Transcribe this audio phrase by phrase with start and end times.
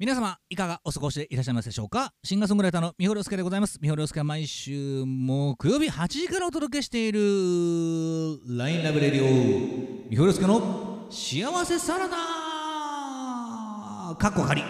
[0.00, 2.12] 皆様いかがお過ごしでいらっしゃいますでしょうか？
[2.22, 3.80] シンガーソングライターの三堀亮介でございます。
[3.82, 7.18] 三堀亮介は毎週木曜日8時からお届けしている
[8.56, 9.28] LINE ラブレディオ。
[10.08, 12.16] 三堀亮介の幸せサラダ。
[14.14, 14.62] かっこ仮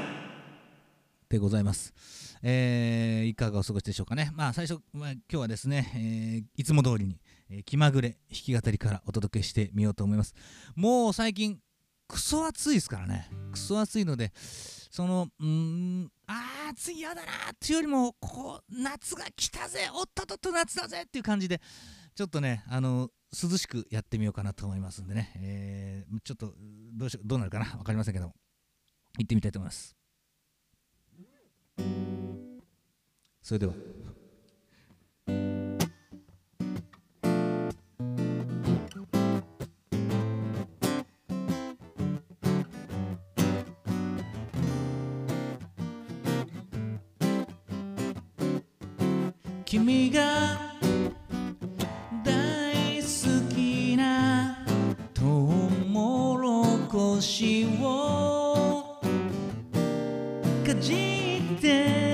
[1.29, 1.93] でございます。
[2.43, 4.31] えーいかがお過ごしでしょうかね？
[4.35, 7.21] まあ最初、まあ、今日はですね、えーいつも通りに、
[7.51, 10.35] えー気まぐれ弾き語りからお届けしてみようと思います。
[10.75, 11.59] もう最近
[12.09, 13.31] クソ暑いですからね。
[13.53, 21.61] クソ暑いのでそのうーんあー暑いやだなーっていうよりもこう夏が来たぜおっとっとっと夏だぜっていう感じで
[22.15, 26.55] ちょっとねあの涼しくやってみようかなと思いますんでね、えーちょっと
[26.95, 27.67] どうしようどうなるかな？
[27.67, 28.35] 分かりませんけども。
[29.19, 29.95] 行ってみたいと思います。
[33.43, 33.73] それでは。
[57.21, 58.85] 星を
[60.65, 62.08] かじって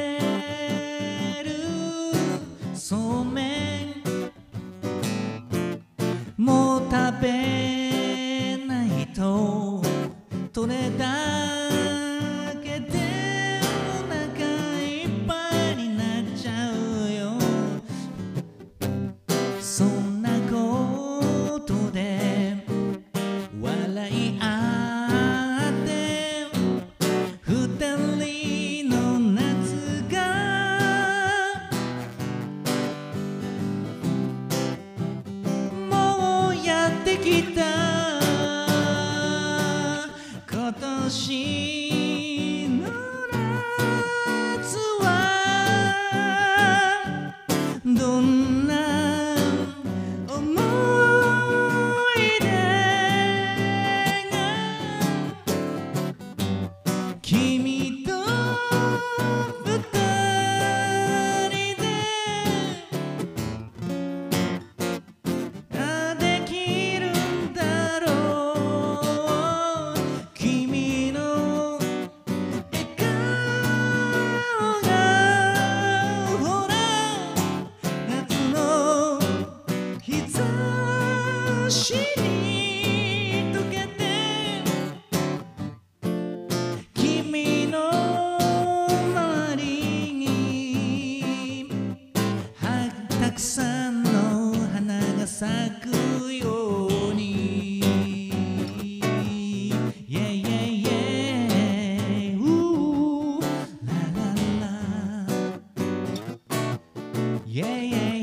[95.36, 95.50] 咲
[95.80, 97.82] くように
[100.08, 100.46] yeah, yeah,
[100.86, 102.38] yeah.
[102.38, 103.40] Ooh,
[103.84, 104.30] la, la,
[104.60, 104.68] la.
[107.44, 108.22] Yeah, yeah.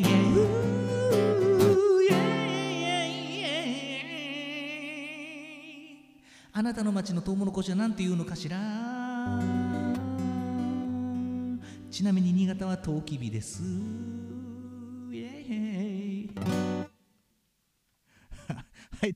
[6.53, 8.57] あなたの町のトウモロコシは何て言うのかしら？
[11.91, 13.61] ちなみに新潟はトウ日です。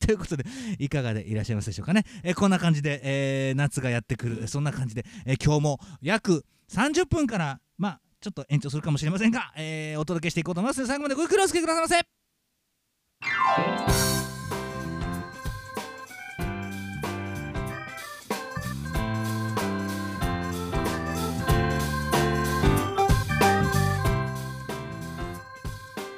[0.06, 0.46] ということで、
[0.80, 2.04] いかがでいらっしゃいますでしょうかね。
[2.24, 14.25] えーこんな感じで、えー夏がやってくる、そんな感じで、えー今日も約30分から、まあ、ちょっと延長するかもしれませんが、えーお届けしていこうと思います最後までごゆっくりお付き合いくださいませ。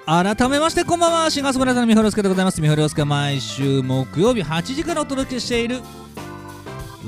[0.09, 2.61] 改めましてこんばんはシンガーソングライターの三堀亮介でございます。
[2.61, 5.81] 三堀亮介毎週木曜日8時からお届けしている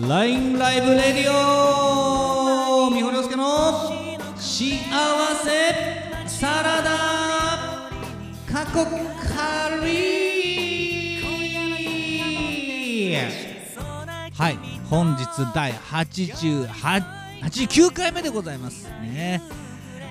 [0.05, 3.45] LINE ライブレディオ三堀亮介の
[4.35, 4.75] 幸
[5.45, 6.89] せサラダ。
[8.51, 11.15] 過去カリ
[14.33, 14.57] はい
[14.89, 16.67] 本日第88
[17.43, 19.41] 89回目でございますね。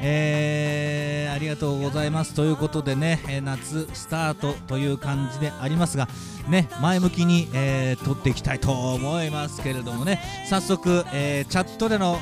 [0.00, 2.34] えー、ありがとうございます。
[2.34, 6.08] ということでね、えー夏スタートという感じでありますが
[6.48, 10.20] ね前向きに、えー撮っていきたいと思いますけれどもね。
[10.48, 12.18] 早速、えーチャットでの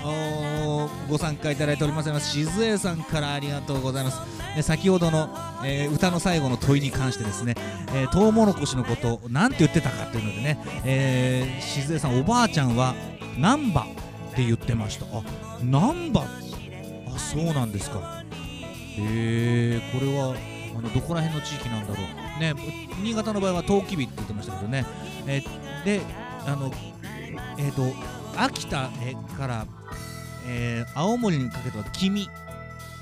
[1.09, 2.07] ご参加いただいております。
[2.21, 4.21] しずえさんからありがとうございます。
[4.55, 5.29] で先ほどの、
[5.65, 7.55] えー歌の最後の問いに関してですね、
[7.95, 12.95] えー、トウモロコシのことを何て言ってたかというのでね、えー、しずえさんおばあちゃんは
[13.39, 15.07] 難波って言ってました。
[15.07, 15.23] あ
[15.63, 16.25] 難波
[17.17, 18.23] あそうなんですか。
[18.99, 20.35] へえこれは
[20.77, 22.41] あのどこら辺の地域なんだろう。
[22.41, 22.55] ね
[23.03, 24.85] 新潟の場合は陶器日って言ってましたけどね、
[25.27, 25.43] え
[25.85, 26.01] で
[26.47, 26.71] あの
[27.59, 27.83] えっ、と
[28.37, 28.91] 秋田
[29.37, 29.67] から
[30.47, 32.29] えー青森にかけては君。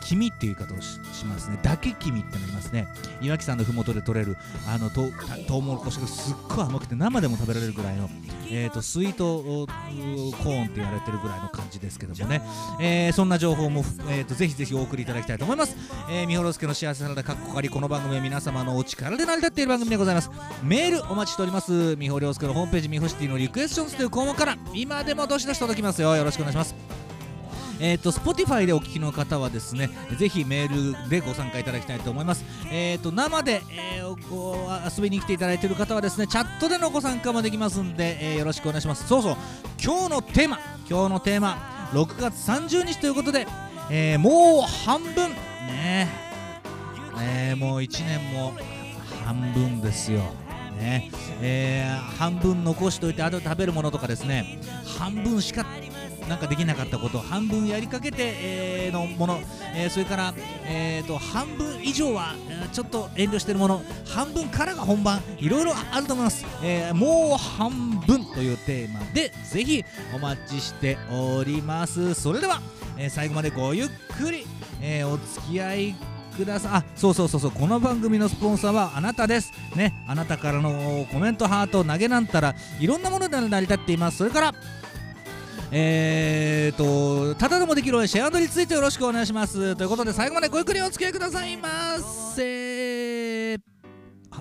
[0.04, 1.58] 君っていう言い方をしますね。
[1.62, 2.86] だけ君ってなりますね。
[3.20, 4.36] 岩木山の麓で採れる
[4.68, 8.10] あのとうたトウモロコシがすっごい甘くて生でも食べられるぐらいの、
[8.50, 12.42] えー、とスイートコーンって言われてるぐらいの感じですけどもね、
[12.80, 15.76] えーそんな情報も、えー、とぜひぜひお送りいただきたいと思います、
[16.10, 20.30] えー、みほろすけの幸せサラダかっこかりこの番組は皆様のお力で成り立っている番組でございます。
[20.62, 21.96] メールお待ちしております。
[21.96, 26.16] みほりょうすけのホームページみほシティのリクエスチョンズという項目から今でもどしどし届きますよ。
[26.16, 27.03] よろしくお願いします。
[27.80, 34.54] えー、と Spotify でお聞きの方はですねぜひメールでご参加いただきたいと思います、えー、と生で、えーご
[34.96, 39.06] 遊びに来ていただいている方はですねチャットでのご参加もできますんで、えーよろしくお願いします。
[39.06, 39.36] そうそう
[39.82, 43.46] 今日のテーマ今日のテーマ6月30日ということで、
[43.90, 45.30] えーもう半分。
[45.66, 46.08] ね。
[47.16, 48.52] ねもう1年も
[49.24, 50.20] 半分ですよ。
[50.78, 51.10] ね。
[51.40, 54.60] えー半分残しといてあと食べるものとかですね
[54.98, 55.66] 半分しか
[56.28, 59.40] なんかできなかったこと半分やりかけて、えーのもの、
[59.74, 60.34] えーそれから、
[60.66, 62.34] えー、と半分以上は、
[62.72, 69.84] ちょっと遠慮してるもの半分からが本番いろいろあると思います、えーもう半分というテーマでぜひ
[70.14, 72.14] お待ちしております。
[72.14, 72.60] それでは、
[72.96, 73.88] えー最後までごゆっ
[74.18, 74.46] くり、
[74.80, 75.94] えお付き合い
[76.36, 76.72] ください。
[76.72, 79.52] あそうそうそうそうこの番組のスポンサーはあなたです。
[79.76, 84.18] ねあなたからのコメントハート投げなんたらいろんなもので成り立っています。
[84.18, 84.54] それから
[85.76, 89.74] えーと、ただでもできるシェアドについてよろしくお願いします。
[89.74, 91.98] ということで、最後までごゆっくりお付き合いくださいま
[92.36, 93.54] せ。
[94.30, 94.40] あ、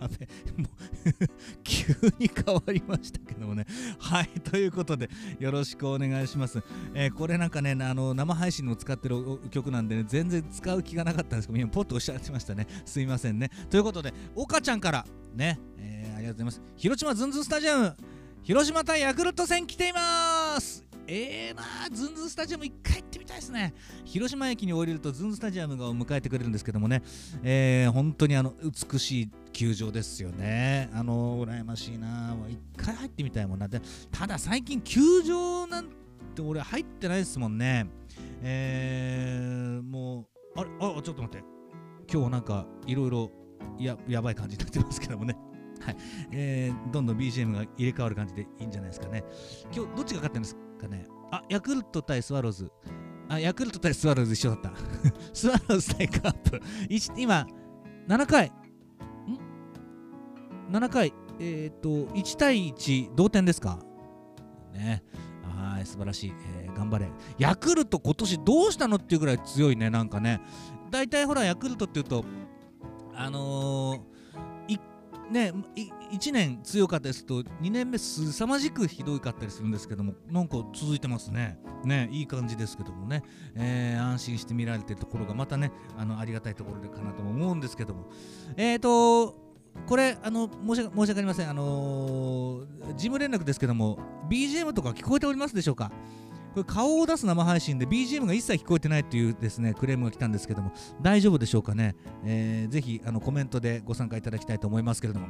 [0.00, 1.28] やべ、もう
[1.62, 3.66] 急に変わりましたけどもね。
[3.98, 6.62] はい、ということで、よろしくお願いします。
[6.94, 12.66] えーこれなんかね、あの生配信の使ってる曲なんでね、全然使う気がなかったんですけど、今、ポッとおっしゃってましたね。
[12.86, 13.50] すいませんね。
[13.68, 16.72] ということで、岡ちゃんから、ね、えーありがとうございます。
[16.76, 17.96] 広島ズンズンスタジアム、
[18.42, 20.84] 広島対ヤクルト戦来ています。
[21.06, 23.72] ええー、なあズンズンスタジアム一回行ってみたいですね。
[24.04, 27.04] 広島駅に降りるとズンスタジアムが迎えてくれるんですけどもね、
[27.44, 30.90] えー、本当にあの美しい球場ですよね。
[30.92, 32.36] あの羨ましいな。
[32.48, 33.68] 一回入ってみたいもんな。
[33.68, 33.80] で
[34.10, 35.86] ただ最近球場なん
[36.34, 37.86] て俺入ってないですもんね。
[38.42, 41.44] えー、もうあれあちょっと待って。
[42.12, 43.30] 今日なんかいろいろ
[43.78, 45.36] ややばい感じになってますけどもね。
[45.84, 45.96] はい、
[46.32, 49.24] えー、どんどん BGM が入れ替わる感じでいいんじゃないですかね。
[49.74, 51.06] 今日どっちが勝ってるんですかね？
[51.30, 52.70] あ、ヤクルト対スワローズ。
[53.28, 54.72] あ、ヤクルト対スワローズ一緒だった。
[55.32, 56.60] スワローズ対カープ。
[57.16, 57.46] 今、
[58.08, 58.48] 7回。
[58.48, 58.52] ん
[60.72, 61.12] ?7 回。
[61.40, 63.78] えっ、と、1対1、同点ですか？
[64.74, 65.02] ね。
[65.42, 66.32] はい、素晴らしい。
[66.56, 67.08] えー頑張れ。
[67.38, 70.40] ヤクルト今年どうしたのっていうぐらい強いね、なんかね。
[70.90, 72.24] 大体ほら、ヤクルトっていうと、
[73.14, 74.00] あのー、
[75.30, 75.52] ね、
[76.12, 81.58] 1年強かったですと2年目すさまじくひどかったりするんですけどもなんか続いてますね。
[81.84, 83.22] ねいい感じですけどもね、
[83.54, 88.10] えー安心して見られてるところがまたねあのありがたいところでかなとも思うんですけども。
[88.56, 89.52] えっ、ー、と
[89.86, 91.50] これあの申し訳申し訳ありません。
[91.50, 93.98] あのー事務連絡ですけども
[94.28, 95.90] BGM とか聞こえておりますでしょうか？
[96.52, 101.94] これ顔を出す生配信で BGM が一切聞こえてないというですねクレームが来たんですけども大丈夫でしょうかね、
[102.24, 105.26] えーぜひあのコメントでご参加いただきたいと思いますけれども。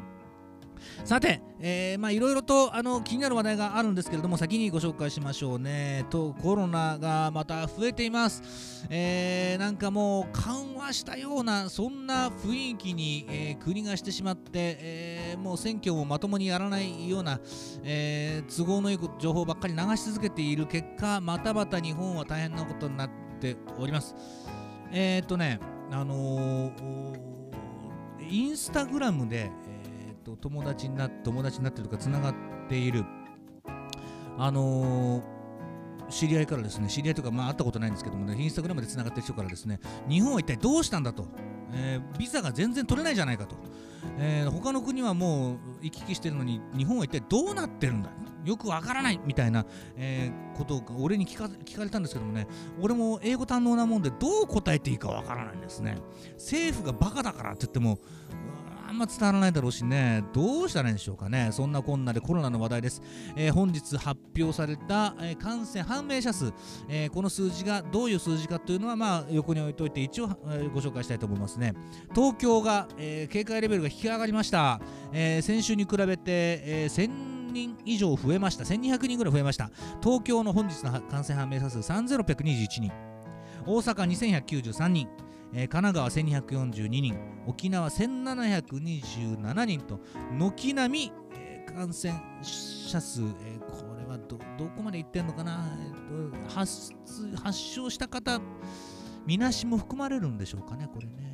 [1.04, 6.04] さて、えーまあいろいろとあの気になる話題があるんですけれども先にご紹介しましょうね。
[6.10, 17.40] とコロナがまた増えています、えーなんかもう緩和したようなそんな雰囲気に、えー国がしてしまって、えーもう選挙もまともにやらないような、
[17.82, 23.10] えー都合のいい情報ばっかり流し続けている結果またまた日本は大変なことになっ
[23.40, 24.14] ております。
[24.92, 25.58] えーっとね
[25.90, 27.32] あのー
[28.30, 29.50] インスタグラムで、
[30.22, 32.34] と友達にな友達になってるとかつながっ
[32.68, 33.04] ている。
[34.38, 35.42] あのー
[36.10, 41.26] 知り合いからですね知り合いとかまあ会ったことないんですけどもねインスタグラムでつながってる人からですね日本は一体どうしたんだと、
[41.72, 43.56] えービザが全然取れないじゃないかと、
[44.18, 48.10] えー他の国はもう行き来してるのに日本は一体どうなってるんだ？
[48.44, 49.64] よくわからないみたいな、
[49.96, 52.46] えーことを俺に聞か聞かれたんですけどもね
[52.78, 55.96] 俺も英語堪能なもんでどう答えていいかわからないんですね。
[56.34, 57.98] 政府がバカだからって言っても
[58.92, 60.22] んま伝わらないだろうしね。
[60.32, 61.48] どうしたらいいんでしょうかね。
[61.50, 63.02] そんなこんなでコロナの話題です、
[63.34, 66.52] えー本日発表された、えー感染判明者数、
[66.88, 71.74] えーこの数字がどういう数字かというのはまあ横に置いといて一応、えご紹介したいと思いますね。
[72.14, 74.80] 東京が、え警戒レベルが引き上がりました、
[75.12, 78.64] え先週に比べて、え1000人以上増えました。
[78.64, 79.70] 1200人ぐらい増えました。
[80.02, 82.92] 東京の本日の感染判明者数3621人。
[83.64, 85.08] 大阪2193人、
[85.54, 87.16] えー神奈川1242人
[87.46, 90.00] 沖縄1727人と
[90.38, 94.36] 軒並み、えー感染者数、えーこれは、ど
[94.76, 96.92] こまで行ってんのかな、えっと、発
[97.42, 98.40] 発症した方、
[99.26, 101.32] みなしも含まれるんでしょうかね、これね。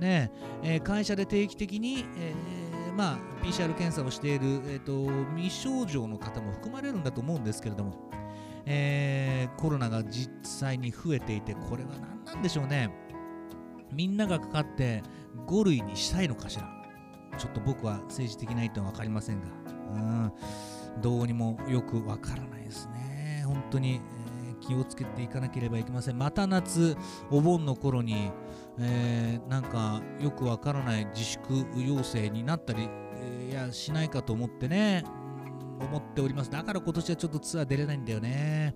[0.00, 8.10] ねえー会社で定期的に、えーまあ、PCR 検査をしている、えー、と未症状の方も含まれるんだと思うんですけれども、
[8.70, 12.90] えーコロナが実際に増えていて、これは何なんでしょうね。
[13.92, 15.02] みんながかかって
[15.46, 16.68] 5類にしたいのかしら。
[17.38, 19.46] ちょっと僕は政治的な意図は分かりませんが、
[19.92, 20.32] うん、
[21.00, 23.44] どうにもよく分からないですね。
[23.46, 26.18] 本当に、えー気をつけていかなければいけません。
[26.18, 26.96] また夏、
[27.30, 28.32] お盆の頃に、
[28.78, 32.90] えーなんかよくわからない自粛要請になったり、
[33.48, 35.04] いやしないかと思ってね、
[35.80, 36.50] 思っております。
[36.50, 38.74] だから今年はちょっとツアー出れないんだよね。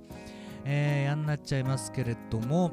[0.64, 2.72] えー、やんなっちゃいますけれども、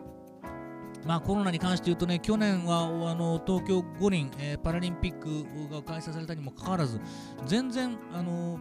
[1.05, 6.99] まあコロナに関して言うとね、去年はあの東京五輪、えーパラリンピックが開催されたにもかかわらず、
[7.45, 8.59] 全然、あの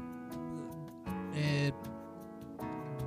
[1.34, 1.98] えー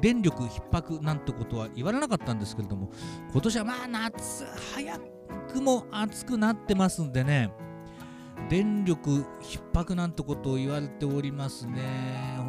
[0.01, 2.89] 電力逼迫なんてことは言われなかったんですけれども、
[3.32, 5.00] 今年はまあ夏早
[5.53, 7.51] くも暑くなってますんでね、
[8.50, 12.41] 電力逼迫なんてことを言われておりますね。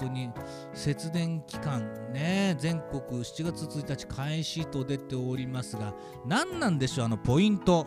[0.00, 0.30] 当に
[0.72, 5.94] 節電期間ね、全国7月1日開始と出ておりますが、
[6.26, 7.86] 何なんでしょう、あのポイント。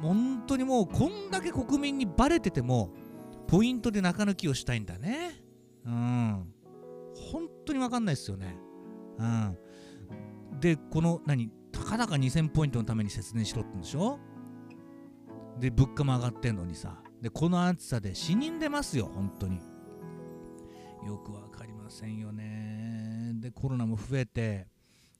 [0.00, 2.90] 本当にもうこんだけ国民にバレてても、
[3.46, 5.42] ポイントで中抜きをしたいんだね。
[5.84, 6.52] うん。
[7.32, 8.56] 本当に分かんないですよね。
[9.18, 9.58] うん。
[10.60, 14.18] で、この何、たかだか2000ポイントのために節電しろってんでしょ？
[15.58, 17.02] で、物価も上がってんのにさ。
[17.20, 19.60] で、この暑さで死人出ますよ、本当に。
[21.06, 23.32] よくわかりませんよね。
[23.34, 24.66] で、コロナも増えて、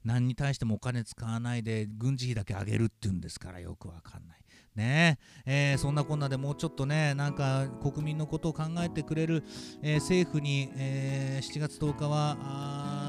[0.03, 4.39] 何に対してもお金使わないで軍事費だけ上げるっていうんですからよくわかんない。
[4.75, 9.43] ねえーそんなこんなでもうちょっとね、なんか国民のことを考えてくれる、
[9.81, 13.08] えー政府に、えー7月10日はあ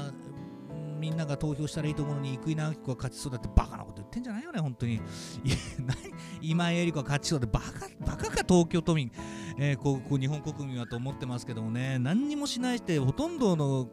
[1.01, 5.01] みんなが投票したらいいと思うのに生稲晃子が勝ちそうだってバカなこと言ってんじゃないよね、本当に。
[6.41, 9.11] 今井絵理子が勝ちそうでバカバカか東京都民、
[9.57, 13.89] えーこうこう日本国民はと思ってますけどもね、何にもしないして、ほとんどの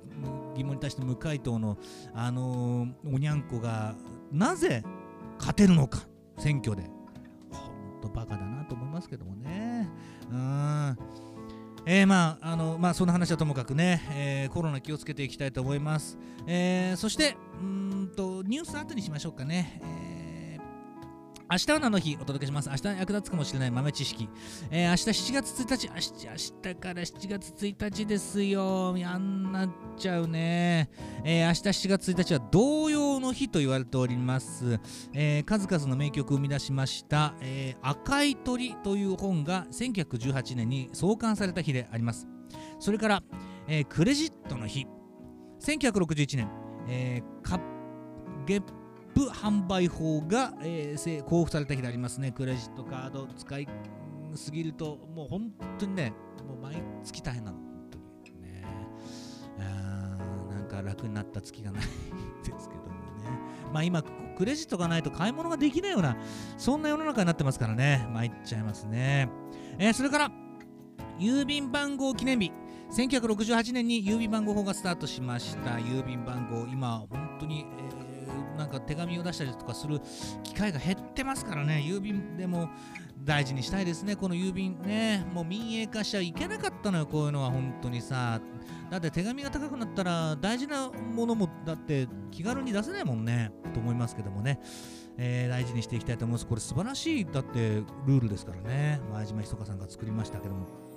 [0.55, 1.79] 疑問に対して無回答の、
[2.13, 3.95] あのーおにゃんこが
[4.31, 4.85] なぜ
[5.39, 6.91] 勝てるのか、選挙で。
[7.51, 9.89] ほんとバカだなと思いますけどもね。
[10.31, 10.99] うん。
[11.91, 16.19] えー、まあ、あの、まあ、そんな話はともかくね、えーコロナ気をつけていきたいと思います。
[16.47, 19.81] えーそして、うんと、ニュース後にしましょうかね。
[19.83, 20.18] えー
[21.51, 22.15] 明日は何の日？
[22.17, 22.69] お届けします。
[22.69, 24.29] 明日役立つかもしれない豆知識。
[24.71, 28.95] えー明日7月1日、明日明日から7月1日ですよ。
[28.99, 30.91] やんなっちゃうね。
[31.25, 34.79] えー明日7月1日は童謡の日と言われております。
[35.15, 42.29] えー数々の名曲を生み出しました、え赤い鳥という本が1918年に創刊された日であります。
[42.79, 43.23] それから、
[43.67, 44.87] えクレジットの日。
[45.63, 46.51] 1961年、
[46.91, 47.59] えーカ
[48.45, 48.63] ゲッ
[49.19, 52.31] プ販売法が、えー交付された日でありますね。
[52.31, 53.69] クレジットカード使い
[54.37, 56.13] すぎると、もう本当にね、
[56.47, 57.59] もう毎月大変なの。
[57.59, 57.99] 本当
[58.31, 58.65] にね。
[59.59, 61.89] なんか楽になった月がないで
[62.61, 63.31] すけどもね。
[63.73, 64.03] まあ今、
[64.37, 66.17] クレジットがないと買い物ができないような、
[66.57, 68.07] そんな世の中になってますからね。
[68.13, 69.29] 参っちゃいますね。
[69.79, 70.31] えーそれから、
[71.19, 72.53] 郵便番号記念日。
[72.93, 75.73] 1968年に郵便番号法がスタートしました。
[75.73, 78.08] 郵便番号、今、本当に、えー
[78.59, 80.01] なんか手紙を出したりとかする
[80.43, 82.69] 機会が減ってますからね、郵便でも
[83.25, 88.41] 大事にしたいですね、この郵便ね、もう民営化しちゃいけなかったのよ、こういうのは本当にさ。
[88.91, 94.61] だって手紙が高くなったら大事なものもだって気軽に出せないもんね、と思いますけどもね。
[95.21, 96.47] えー大事にしていきたいと思います。
[96.47, 99.01] これ素晴らしい、だってルールですからね。
[99.13, 100.88] 前島ひそかさんが作りましたけども。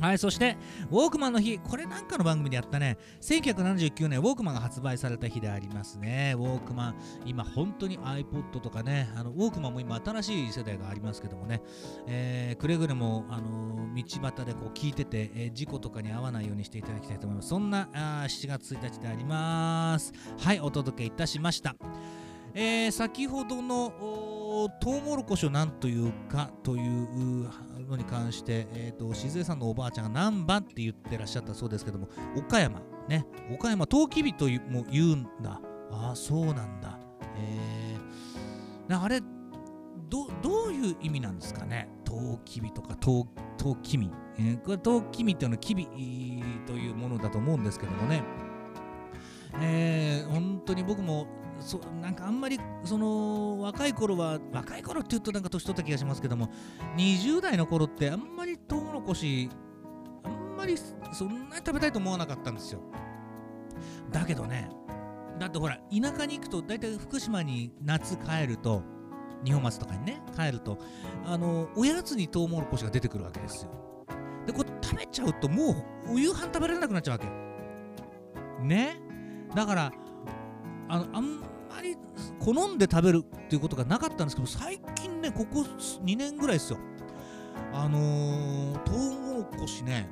[0.00, 0.56] はい、そして、
[0.90, 6.34] ウォークマンの日、これなんかの番組でやったね、1979年、ウォークマンが発売された日でありますね。
[6.36, 11.62] ウォークマン、今本当に iPod とかね、あのウォークマンも今新しい世代がありますけどもね、
[12.06, 17.48] えーくれぐれも、あのー道端でこう聞いてて、えー事故とかに遭わないようにしていただきたいと思います。
[17.48, 20.12] そんなあ7月1日であります。
[20.38, 21.76] はい、お届けいたしました。
[22.54, 23.92] えー先ほどの
[24.80, 27.48] トウモロコシを何というかという
[27.88, 35.60] のに関して、えー、と静江さんのおばあちゃんが難波って言ってらっしゃったそうですけども岡山ね岡山トウキビというも言うんだ。
[35.90, 36.98] ああそうなんだ。
[37.36, 39.20] えー、あれ
[40.08, 41.88] どどういう意味なんですかね？
[42.04, 43.24] トウキビとかトウ
[43.56, 45.86] トウキミ、えーこれトウキミっていうのはキビ
[46.66, 48.22] というものだと思うんですけどもね。
[49.60, 51.26] えー本当に僕も
[51.64, 56.50] そなんかあんまりその若い頃は若い頃って言うとなんか年取った気がしますけども
[56.98, 59.48] 20代の頃ってあんまりトウモロコシ
[60.24, 60.76] あんまり
[61.12, 62.80] そんなに食べたいと思わなかったんですよ。
[64.10, 64.68] だけどね
[65.38, 68.82] だってほら田舎に行くと大体福島に夏帰ると
[69.42, 70.78] 二本松とかにね帰ると
[71.24, 73.70] あのおやつにトウモロコシが出てくるわけですよ。
[74.46, 75.72] でこれ食べちゃうとも
[76.06, 77.26] うお夕飯食べられなくなっちゃうわけ。
[78.62, 79.00] ね？
[79.54, 79.92] だから
[80.88, 81.96] あのあんまり
[82.38, 85.60] 好んで食べるっていうことがなかったんですけど最近ねここ
[86.04, 86.78] 2年ぐらいですよ。
[87.72, 90.08] あのー、トウモロコシね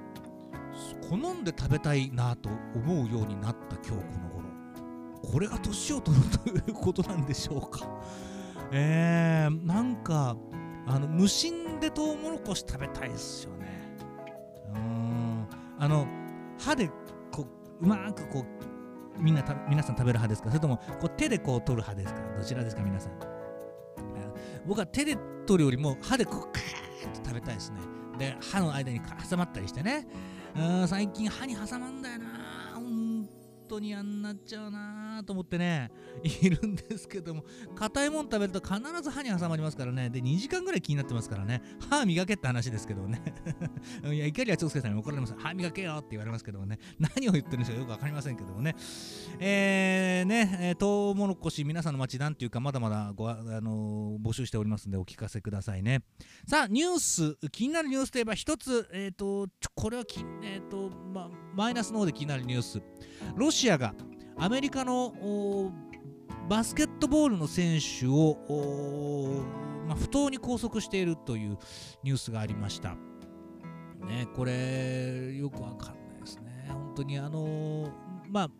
[1.08, 4.48] 好んで食べたいなと思うようになった今日この頃。
[5.22, 7.86] これが年を取るということなんでしょうか。
[8.72, 10.36] えー、なんか
[10.86, 13.96] あの無心でトウモロコシ食べたいですよね。
[14.74, 15.46] うん。
[15.78, 16.06] あの
[16.58, 16.88] 歯で
[17.30, 17.46] こ
[17.80, 18.71] ううまくこう
[19.18, 20.48] みんなた皆さん食べる派ですか？
[20.48, 22.20] それともこう手でこう取る派ですか？
[22.38, 22.82] どちらですか？
[22.82, 23.12] 皆さん。
[24.66, 25.16] 僕は手で
[25.46, 27.78] 取るよりも歯でこうカーッと食べたいですね。
[28.18, 30.06] で歯の間に挟まったりしてね。
[30.54, 32.26] うん最近歯に挟まんだよな
[32.74, 33.28] 本
[33.68, 35.90] 当にあんなっちゃうなと思ってね
[36.22, 40.10] いるんですけども硬いもん食べると必ず歯に挟まりますからね。
[40.10, 41.62] で2時間ぐらい気になってますからね。
[41.90, 43.22] 歯磨けって話ですけどね。
[44.04, 45.34] いや怒りは長介さんに怒られます。
[45.36, 46.78] 歯磨けよって言われますけどもね。
[46.98, 47.78] 何を言ってるんでしょう。
[47.78, 48.74] よく分かりませんけどもね。
[49.38, 56.02] えー、ね、えー、トウモロコシ皆さんの街なんていうかまだまだご、あのー、募集しておりますのでお聞かせくださいね。
[56.46, 57.36] さあニュース。
[57.50, 58.88] 気になるニュースといえば一つ。
[58.92, 62.82] えっ、ー、とこれはきえっ、とまマイナスの方で気になるニュース。
[63.36, 63.94] ロシアが
[64.36, 65.72] アメリカの
[66.48, 69.44] バスケットボールの選手を、
[69.86, 71.58] まあ、不当に拘束しているという
[72.02, 72.96] ニュースがありました。
[74.06, 76.66] ね、これよくわかんないですね。
[76.68, 77.88] 本当にあの、
[78.28, 78.50] まあ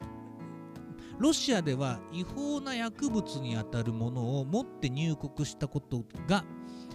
[1.19, 6.45] ロシアでは違法な薬物にあたるものを持って入国したことが、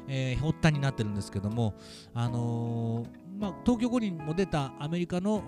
[0.07, 1.75] えー、発端になってるんですけども、
[2.13, 5.44] あのーまあ、東京五輪も出たアメリカの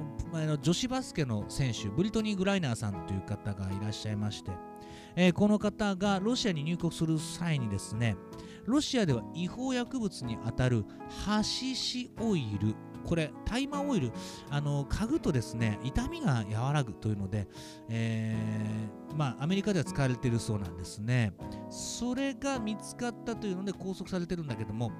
[0.61, 4.51] 女子バスケの選手ブリトニー・グライナーさんという方がいらっしゃいまして、
[5.15, 8.15] えー、この方がロシアに入国する際にですね
[8.65, 10.85] ロシアでは違法薬物にあたる
[11.25, 12.75] ハシシオイル
[13.05, 14.11] これ大麻オイル
[14.51, 17.47] あの嗅ぐとですね痛みが和らぐというので、
[17.89, 21.33] えー、まあアメリカでは使われているそうなんですね。
[21.69, 24.91] それが見つかったというので拘束されてるんだけども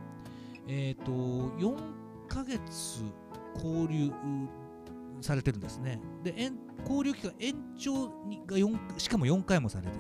[0.68, 1.12] えっ、ー、と
[1.60, 1.99] 4
[2.30, 3.04] 1ヶ月
[3.56, 4.12] 交流
[5.22, 6.00] されてるんですね。
[6.24, 6.52] で、
[6.84, 8.08] 交流期間延長
[8.46, 10.00] が4しかも4回もされてる。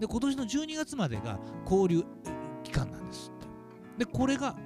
[0.00, 2.04] で、今年の12月までが交流
[2.64, 4.04] 期間なんですって。
[4.04, 4.56] で、これが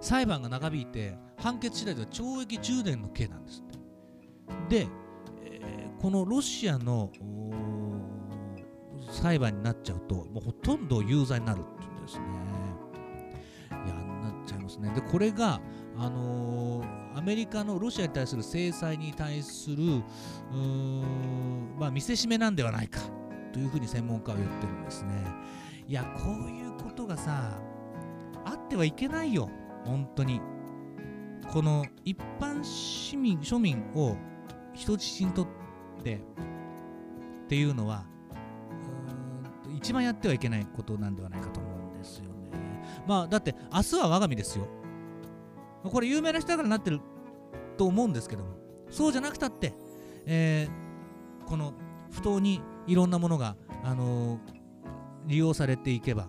[0.00, 4.84] 裁判が長引いて判決次第では懲役10年の刑なんですって。
[4.84, 4.88] で、
[5.42, 7.12] えー、このロシアの
[9.10, 12.45] 裁判になっちゃうと、もうほとんど有罪になるっていうんですね。
[14.80, 14.94] ますね。
[14.94, 15.60] で、これが、
[15.98, 20.02] あのー、アメリカのロシアに対する制裁に対する、
[21.78, 23.00] まあ、見せしめなんではないか
[23.52, 25.12] というふうに専門家は言ってるんですね。
[25.88, 27.58] いや、こういうことがさ、
[28.44, 29.48] あってはいけないよ、
[29.84, 30.40] 本当に。
[31.50, 34.16] この一般市民、庶民を
[34.74, 35.46] 人質にとっ
[36.02, 36.20] てっ
[37.48, 38.04] ていうのは、
[39.74, 41.75] 一番やってはいけないことなんではないかと思う
[43.06, 44.66] まあだって明日は我が身ですよ。
[45.84, 47.00] これ有名な人だからなってる
[47.76, 48.56] と思うんですけども。
[48.90, 49.74] そうじゃなくたって、
[50.26, 51.74] えー、この
[52.10, 54.38] 不当にいろんなものが、あのー、
[55.26, 56.28] 利用されていけば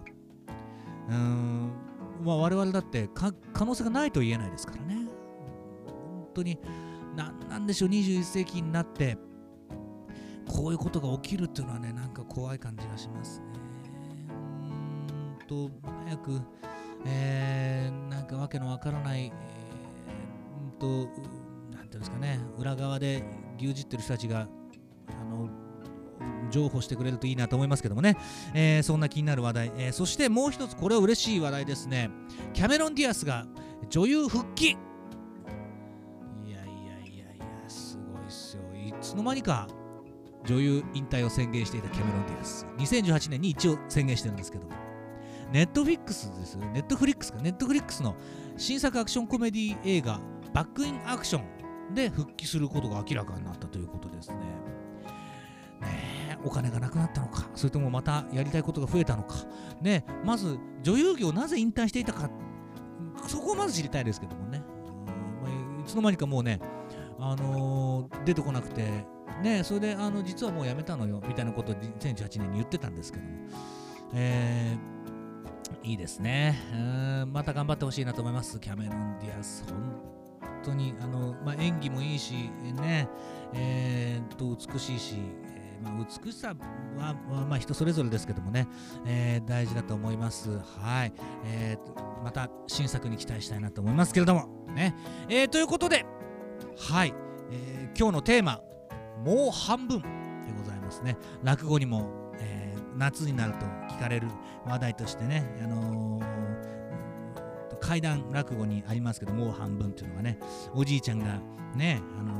[1.07, 1.71] うーん
[2.23, 3.33] まあ我々だって可
[3.65, 5.07] 能性がないと言えないですからね。
[5.85, 6.59] 本当に
[7.15, 9.17] 何なんでしょう21世紀になって
[10.47, 13.45] こういうことが起きるっていうのはねなんか怖い感じがしますね。
[15.39, 15.71] うんと
[16.05, 16.41] 早く
[17.05, 21.09] えー、なんかわけのわからない、えー、と、
[21.75, 23.23] なんていうんですかね、裏側で
[23.57, 24.47] 牛耳ってる人たちが、
[25.09, 25.49] あの、
[26.51, 28.17] 譲歩してくれるといいなと思いますけどもね、
[28.53, 32.09] えー、そんな気になる話題、えー、そしてもう一つこれは嬉しい話題ですね。
[32.53, 33.45] キャメロン・ディアスが
[33.89, 34.69] 女優復帰。
[34.69, 34.77] いや
[36.47, 38.63] いやいやいやすごいっすよ。
[38.73, 39.67] いつの間にか
[40.45, 42.65] 女優引退を宣言していたキャメロン・ディアス。
[42.77, 44.86] 2018年に一応宣言してるんですけども。
[45.51, 48.15] ネットフリックスですネットフリックスか、ネットフリックスの
[48.57, 50.19] 新作アクションコメディ映画、
[50.53, 51.41] バックインアクショ
[51.91, 54.35] ンで復帰することが明らかになったということですね。
[55.81, 59.35] ねお金がなくなったのか、それともまたやりたいことが増えたのか、
[59.81, 62.29] ねまず女優業なぜ引退していたか、
[63.27, 64.61] そこをまず知りたいですけどもね。
[65.41, 66.59] まあ、いつの間にかもうね、
[67.19, 69.05] あのー、出てこなくて、
[69.41, 71.21] ね、それであの実はもうやめたのよ。
[71.25, 73.31] みたいなことを2018年に言ってたんですけども、
[74.13, 74.96] えー
[75.87, 76.59] いいですね。
[76.73, 76.75] う
[77.25, 78.59] んまた頑張ってほしいなと思います。
[78.59, 82.33] キャメロン・ディアス、本当にあの、まあ、演技もいいし
[82.81, 83.07] ね、
[83.53, 86.49] えー、と美しいし、えーまあ、美しさ
[86.97, 87.15] は、
[87.47, 88.67] まあ、人それぞれですけどもね、
[89.05, 90.59] えー、大事だと思います。
[90.59, 91.13] はい、
[91.45, 94.49] えー、また新作に期待したいなと思いますけれども。
[94.75, 94.93] ね、
[95.29, 96.05] えー、ということで
[96.77, 97.13] はい、
[97.49, 98.59] えー、今日のテーマ
[99.23, 100.07] もう半分で
[100.57, 101.15] ございますね。
[101.43, 102.26] 落語にも、
[102.97, 103.59] 夏になると
[103.93, 104.27] 聞かれる
[104.65, 110.39] 話題としてね、あのー、怪談落語にありますけどもう半分っていうのはね
[110.73, 111.39] おじいちゃんが
[111.75, 112.33] ね、あの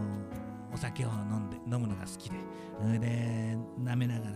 [0.71, 4.33] ー、お酒を飲んで飲むのが好きでで舐めながら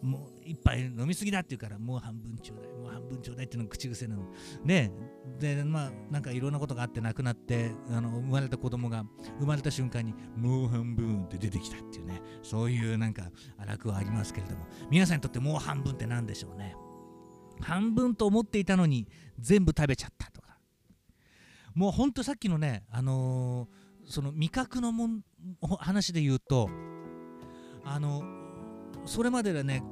[0.00, 4.22] もう一杯飲みすぎだって言うからもう半分ちょうだいもう半分ちょうだいっていうのが口癖なの。
[4.64, 4.92] ね
[5.40, 9.04] でまあなんかいろんなことがあって亡くなってあの生まれた子供が
[9.40, 12.22] 生まれた瞬間にもう半分って出てきたっていうね。
[12.42, 13.30] そういうなんか
[13.66, 14.66] 楽はありますけれども。
[14.90, 16.76] 皆さんにとってもう半分って何でしょうね。
[17.60, 20.58] 半分と思っていたのに全部食べちゃったとか。
[21.74, 25.22] もうほんとさっきのねあのー、その味覚のもん
[25.78, 26.68] 話で言うと
[27.84, 28.41] あの
[29.04, 29.82] それまではね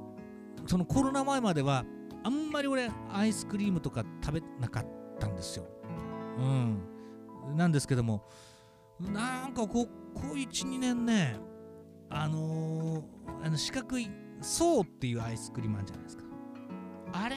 [0.67, 1.85] そのコロナ前までは
[2.23, 4.87] あんまり俺アイスクリームとか食べなかっ
[5.19, 5.67] たんですよ。
[6.39, 6.79] うん。
[7.57, 8.25] なんですけども
[9.01, 11.37] なんかここ12年ね
[12.11, 16.25] あのー、あの四角い層っていうアイスクリームあるじゃないですか。
[17.13, 17.37] あれ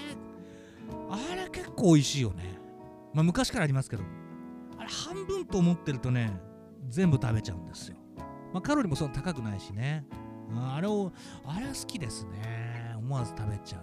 [1.10, 2.60] あれ結構美味しいよね。
[3.14, 4.04] まあ昔からありますけど
[4.78, 6.32] あれ半分と思ってるとね
[6.90, 7.98] 全部食べちゃうんですよ。
[8.52, 10.06] まあカロリーもそんな高くないしね。
[10.76, 11.12] あれを
[11.46, 12.96] あれは好きですね。
[12.98, 13.82] 思わず食べちゃう。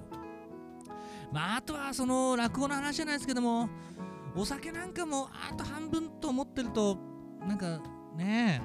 [1.33, 3.69] まああとはその落語の話じゃないですけども
[4.37, 6.97] お酒なんかもあと半分と思ってると
[7.47, 7.81] なんか
[8.17, 8.61] ね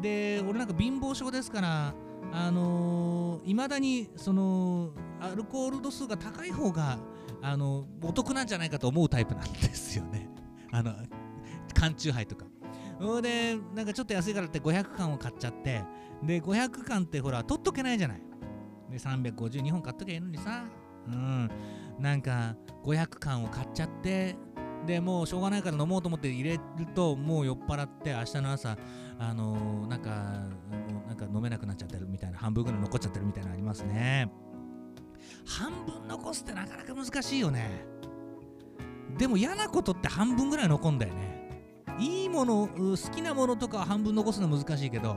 [0.00, 1.94] で俺なんか貧乏症ですから
[2.32, 6.98] あのい、まだにそのアルコール度数が高い方が
[7.42, 10.30] あのお得なんじゃないかと思うタイプなんですよね。
[10.70, 10.94] あの
[11.74, 12.46] 缶チューハイとか。
[13.22, 15.82] でなんかちょっと安いからって500缶を買っちゃって
[16.22, 18.22] で500巻ってほら取っとけないじゃない。
[18.90, 20.64] で352本買っとけばいいのにさ。
[21.08, 21.50] うん。
[21.98, 24.36] なんか500巻を買っちゃって
[24.86, 26.60] でもうしょうがないから飲もうと思って入れる
[26.94, 28.76] ともう酔っ払って明日の朝
[29.18, 30.10] あのー、なんか
[31.06, 34.30] なんか飲めなくなっちゃってるみたいな半分ぐらい残っちゃってるみたいなのありますね。
[35.46, 37.84] 半分残すってなかなか難しいよね。
[39.18, 41.41] でも嫌なことって半分ぐらい残んだよね。
[41.98, 45.16] いいもの好きなものとか半分残すのは難しいけど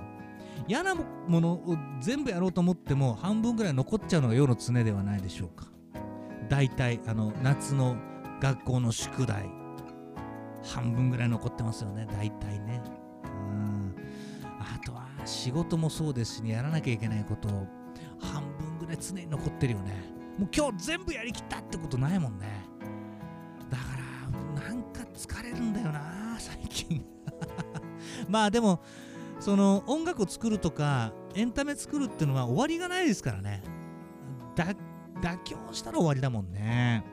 [0.67, 1.05] 嫌なも
[1.41, 5.67] のを全部やろうと思っても半分ぐらい残っちゃうのが世の常ではないでしょうか。
[6.49, 7.95] 大体あの夏の
[8.41, 9.49] 学校の宿題。
[10.63, 12.07] 半分ぐらい残ってますよね。
[12.11, 12.81] 大体ね。
[13.23, 13.95] うん。
[14.59, 17.47] あとは仕事もそうですし、ね、やらなきゃいけないこと。
[18.19, 19.91] 半分ぐらい常に残ってるよね。
[20.39, 22.47] もう今日全部やりきったってことないもんね。
[23.69, 23.83] だか
[24.57, 25.73] らなんか疲れるん
[28.29, 28.81] まあでも
[29.39, 33.61] その音楽を作るとかエンタメ作るっていうのは終わりがないですからね。
[34.55, 37.03] 妥協したら終わりだもんね。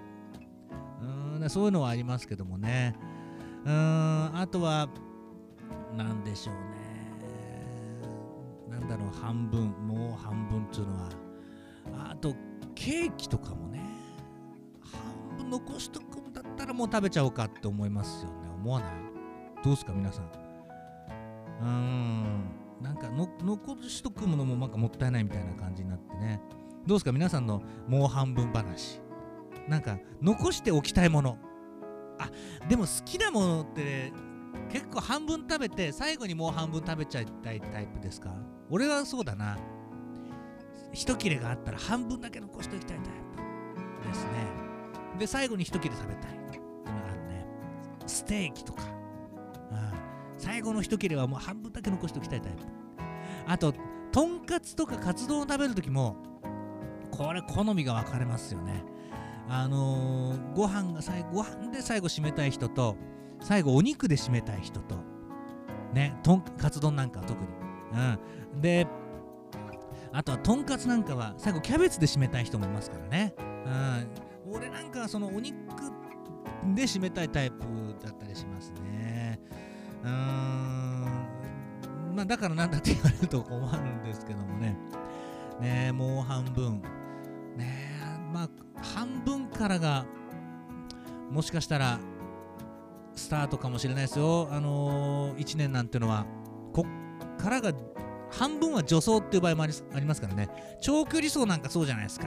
[1.40, 2.94] うんそういうのはありますけどもね。
[3.64, 4.88] うんあとは
[5.96, 6.62] 何でしょうね。
[8.70, 11.08] なんだろう半分もう半分っていうのは。
[12.10, 12.34] あと
[12.74, 13.80] ケーキとかもね。
[14.82, 18.48] 半分残しとくんだったらもう食べちゃおうかって思いますよね。
[18.56, 19.11] 思わない？
[19.62, 20.30] どうですか皆さん。
[21.60, 22.50] うん。
[22.80, 26.40] なんかの残しとくものもなんかもったいないみたいな感じになってね。
[26.86, 29.00] どうですか皆さんのもう半分話。
[29.68, 31.38] なんか残しておきたいもの。
[32.18, 32.28] あ
[32.68, 34.12] でも好きなものって
[34.68, 38.34] 結構半分食べて最後にもう半分食べちゃいたいタイプですか？
[38.68, 39.56] 俺はそうだな。
[40.92, 43.06] 一切れがあったら半分だけ残しておきたいタイ
[44.02, 44.30] プですね。
[45.20, 46.32] で最後に一切れ食べたい。
[46.32, 47.46] っていうのがあるね。
[48.06, 48.82] ステーキとか。
[50.42, 52.64] 最後の一切れはもう半分だけ残しておきたいタイプ。
[53.46, 53.72] あと
[54.10, 56.16] とんかつとかカツ丼を食べるときも
[57.12, 58.84] これ好みが分かれますよね。
[59.48, 62.96] あのー、ご飯が最後ご飯で最後締めたい人と
[63.40, 64.96] 最後お肉で締めたい人と
[65.92, 67.48] ねとんカツ丼なんかは特に。
[68.52, 68.60] うん。
[68.60, 68.88] で
[70.12, 73.34] あとはとんかつなんかは最後キャベツで締めたい人もいますからね。
[74.48, 74.54] うん。
[74.54, 75.54] 俺なんかはそのお肉
[76.74, 77.64] で締めたいタイプ
[78.04, 79.40] だったりしますね。
[80.02, 80.92] うーん。
[82.14, 84.76] まあだからなんだって言われると困るんですけどもね。
[85.60, 86.82] ねもう半分。
[87.56, 88.00] ね
[88.32, 88.48] まあ
[88.82, 90.04] 半分からが
[91.30, 91.98] もしかしたら
[93.14, 94.48] スタートかもしれないですよ。
[94.50, 96.26] あのー、1年なんてのは。
[96.72, 97.72] こっからが
[98.30, 100.48] 半分は助走っていう場合もありますからね。
[100.80, 102.26] 長距離走なんかそうじゃないですか。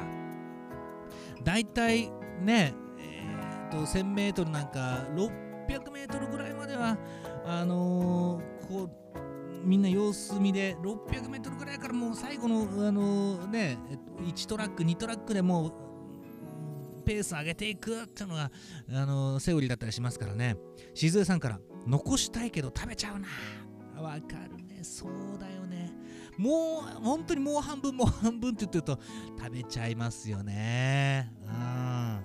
[1.43, 2.11] だいたい
[2.41, 6.97] ねえー、と 1000m なんか600 m ぐらいまでは
[7.45, 8.89] あのーこう
[9.63, 13.77] みんな様子見で 600m ぐらいからもう最後の、あのーね
[14.19, 18.51] 1トラック2トラックでもうペース上げていくっていうのが、
[18.91, 20.55] あのーセオリーだったりしますからね。
[20.93, 23.27] 静江さんから残したいけど食べちゃうな。
[24.01, 24.79] わかるね。
[24.83, 25.91] そうだよね。
[26.37, 28.99] もう本当にもう半分もう半分って言ってると
[29.37, 31.31] 食べちゃいますよね。
[31.43, 32.19] うん、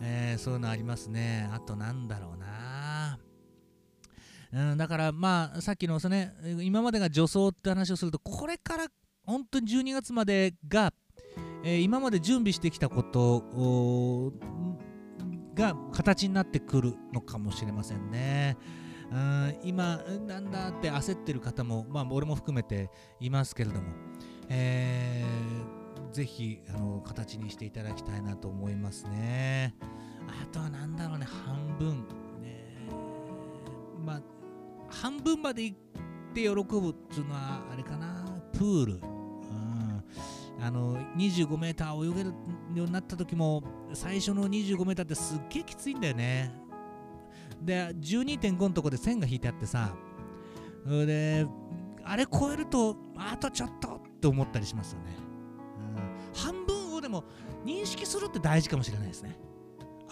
[0.00, 1.48] えーそういうのありますね。
[1.52, 2.46] あとなんだろうな。
[4.52, 8.86] うん、だからまあさっきのそのね今までが助走って話をするとこれから
[9.24, 10.92] 本当に12月までが、
[11.64, 14.32] えー今まで準備してきたこと
[15.54, 18.56] が形になってくるのかもしれませんね。
[19.10, 23.88] うん今なんだって焦ってる方も、まあ、俺も含めていますけれども、
[24.48, 29.74] えーぜひあの形にしていただきたいなと思いますね。
[30.28, 32.06] あとはなんだろうね半分
[32.40, 32.86] ね
[34.04, 34.22] まあ
[34.92, 35.76] 半分まで行っ
[36.34, 38.24] て喜ぶっていうのはあれかな。
[38.52, 40.02] プール、うん、
[40.60, 42.30] あの 25m 泳げる
[42.74, 43.62] ようになった時も
[43.94, 46.52] 最初の 25m ってすっげえきついんだよね。
[47.60, 49.94] で12.5のとこで線が引いてあってさ。
[50.86, 51.46] で
[52.04, 55.16] あれ超えるとあとちょっとって思ったりしますよね、
[56.34, 57.24] うん、半分をでも
[57.64, 59.38] 認識するって大事かもしれないですね。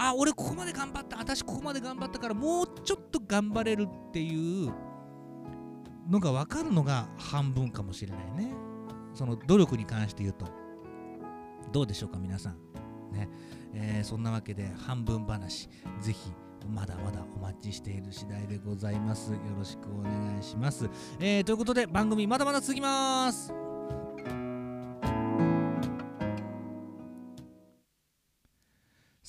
[0.03, 1.19] あ俺ここまで頑張った。
[1.19, 4.73] 私ここまで頑張ったからもうちょっと頑張れるっていう
[6.09, 8.55] のが分かるのが半分かもしれないね。
[9.13, 10.47] その努力に関して言うと。
[11.71, 12.57] どうでしょうか皆さん。
[13.13, 13.29] ね、
[13.75, 15.69] えーそんなわけで半分話。
[16.01, 16.33] ぜひ
[16.67, 19.33] まだまだお待ちしている次第でございます。
[19.33, 23.70] よろしくお願いします、えーということで番組まだまだ続きます。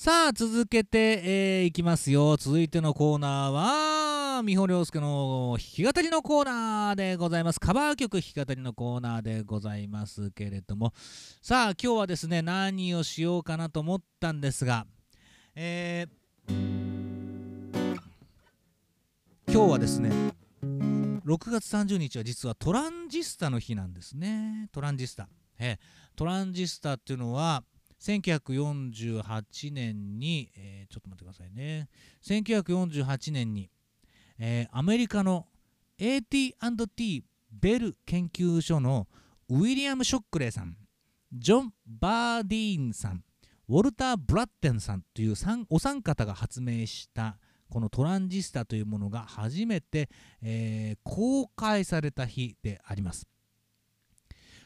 [0.02, 2.36] さあ続けて、えーいきますよ。
[2.36, 7.60] 続いてのコーナーは美穂良介の弾き語りのコーナーでございます。
[7.60, 10.92] カバー曲弾き語りのコーナーでございますけれども。
[11.40, 14.88] さあ今日はですね何をしようかなと思ったんですが
[15.54, 16.52] えー
[19.46, 20.10] 今日はですね
[20.64, 24.68] 6月30日は実はトランジスタの日なんですね。
[24.72, 25.28] トランジスタ、
[25.60, 25.78] えー
[26.16, 27.62] トランジスタっていうのは
[28.02, 31.88] 1948年に、えーちょっと待ってくださいね。
[32.22, 33.70] 1948年に、
[34.38, 35.46] えーアメリカの
[35.98, 39.06] AT&T ベル研究所の
[39.48, 40.76] ウィリアム・ショックレーさん
[41.32, 43.22] ジョン・バーディーンさん
[43.68, 45.34] ウォルター・ブラッテンさんという
[45.70, 47.38] お三方が発明した
[47.70, 50.10] このトランジスタというものが初めて、
[50.42, 53.28] えー公開された日であります。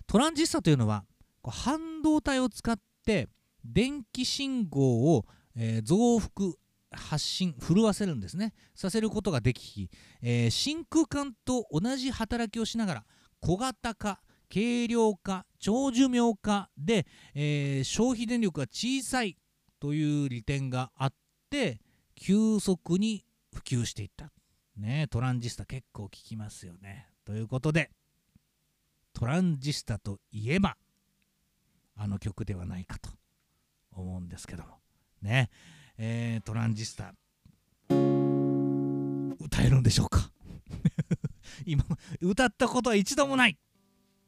[0.07, 1.05] トランジスタというのは
[1.43, 3.29] 半導体を使って
[3.65, 5.25] 電気信号を、
[5.57, 6.55] えー増幅
[6.93, 8.55] 発信震わせるんですね。
[8.75, 9.91] させることができ、
[10.23, 13.05] えー真空管と同じ働きをしながら
[13.41, 14.21] 小型化
[14.53, 19.37] 軽量化長寿命化で、えー消費電力が小さい
[19.81, 21.13] という利点があっ
[21.51, 21.81] て
[22.15, 24.33] 急速に普及していった。
[24.77, 27.09] ねトランジスタ結構聞きますよね。
[27.25, 27.91] ということで
[29.13, 30.77] トランジスタといえば
[31.97, 33.11] あの曲ではないかと
[33.93, 34.79] 思うんですけども。
[35.23, 35.51] ね。
[35.99, 37.15] えートランジスタ。
[39.41, 40.31] 歌えるんでしょうか？
[41.65, 41.85] 今
[42.21, 43.57] 歌ったことは一度もない。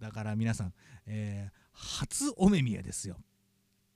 [0.00, 0.74] だから皆さん、
[1.07, 3.16] えー初お目見えですよ。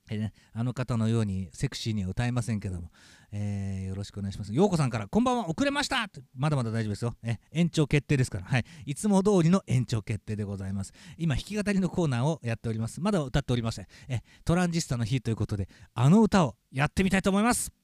[0.09, 2.91] えーね、あの方のようにセクシーには歌えませんけども、
[3.33, 4.53] えーよろしくお願いします。
[4.53, 7.15] ようこさんから、こんばんは、遅れましたまだまだ大丈夫ですよ。
[7.23, 8.65] え延長決定ですから、はい。
[8.85, 10.93] いつも通りの延長決定でございます。
[11.17, 13.01] 今、弾き語りのコーナーをやっております。
[13.01, 13.87] まだ歌っておりません。
[14.07, 17.82] えトランジスタの日ということで、あの歌をやってみたいと思います。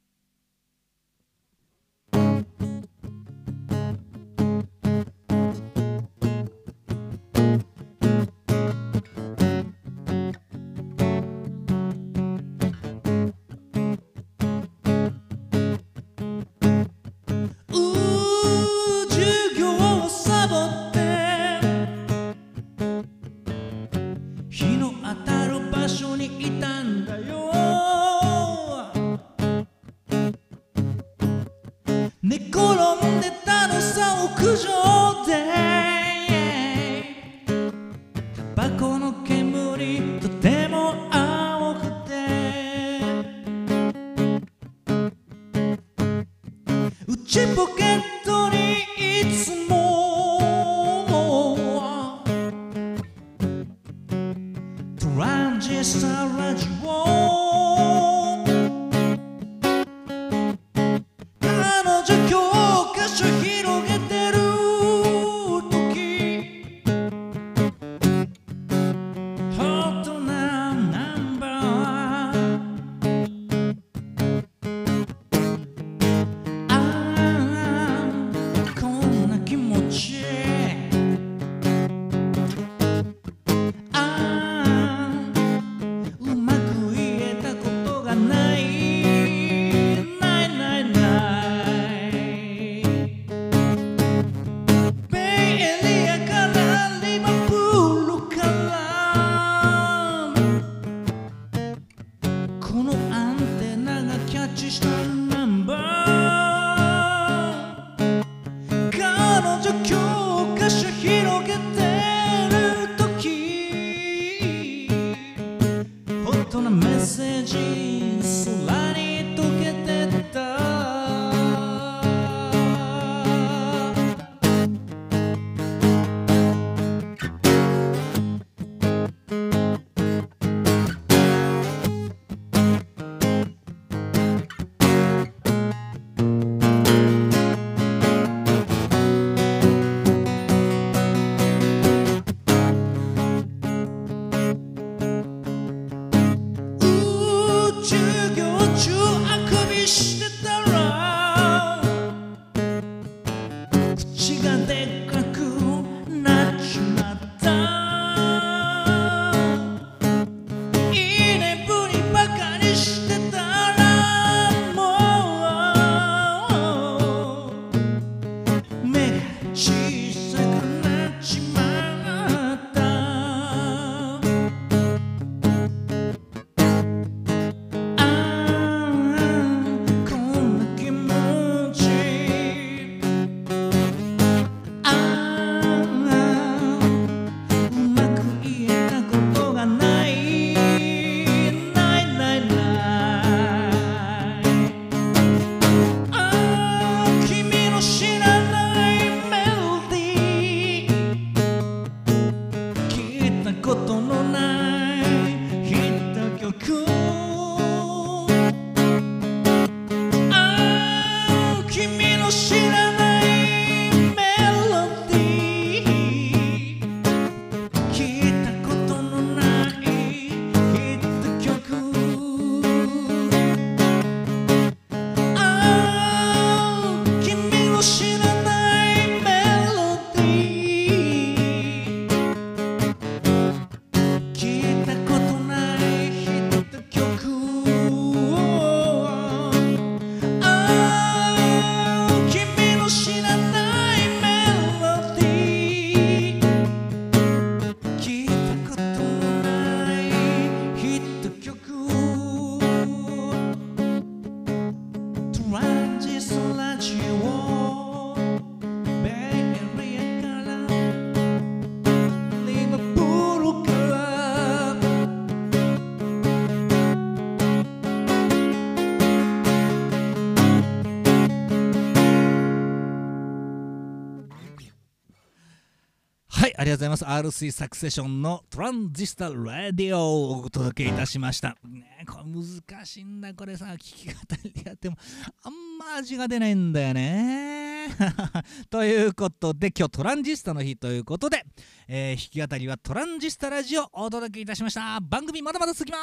[276.92, 277.46] い、ありがとうございます。
[277.46, 281.56] R3 サクセションのトランジスタラディオをお届けいたしました。
[281.64, 284.98] ねこれ難しいんだ、これさ、聞き語りやっても、
[285.44, 287.90] あんま味が出ないんだよね。
[288.70, 291.46] ということで、今日トランジスタの日ということで、
[291.88, 295.00] えー弾き語りはトランジスタラジオをお届けいたしました。
[295.02, 295.98] 番組まだまだ続きま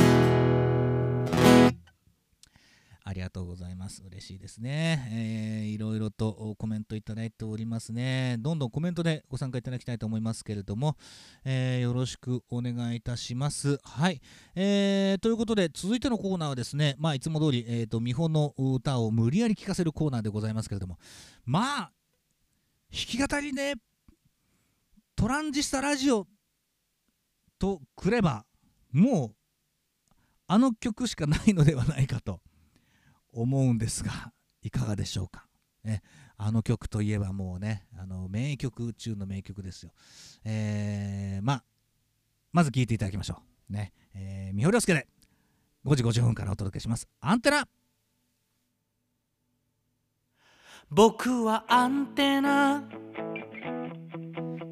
[0.00, 0.05] す。
[3.08, 4.02] ありがとうございます。
[4.04, 5.08] 嬉しいですね。
[5.12, 8.36] えーいろいろとコメントいただいておりますね。
[8.40, 10.96] どんどんコメントでご参加いただきたいと思いますけれども、
[11.44, 13.78] えーよろしくお願いいたします。
[13.84, 14.20] はい。
[14.56, 20.98] えーということで、続いてのコーナーはですね、まあ、いつも通り、えーと、美穂の歌を無理やり聴かせるコーナーでございますけれども、
[21.44, 21.92] まあ、
[22.90, 23.74] 弾き語りで、
[25.14, 26.26] トランジスタラジオ
[27.60, 28.44] とくれば、
[28.90, 29.34] もう、
[30.48, 32.40] あの曲しかないのではないかと。
[33.40, 34.32] 思うんですが
[34.62, 35.46] いかがでしょうか、
[35.84, 36.02] ね、
[36.36, 39.92] あの曲といえばもうねあの名曲中の名曲ですよ、
[40.44, 41.64] えー、まあ
[42.52, 43.72] まず聴いていただきましょう。
[43.72, 45.06] ねえー、三堀亮介で
[45.84, 47.06] 5時50分からお届けします。
[47.20, 47.68] アンテナ。
[50.88, 52.82] 僕はアンテナ。